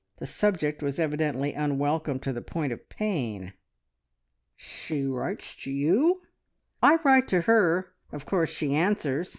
[0.17, 3.53] The subject was evidently unwelcome to the point of pain.
[4.55, 6.23] "She writes to you?"
[6.81, 7.93] "I write to her!
[8.11, 9.29] Of course she answers.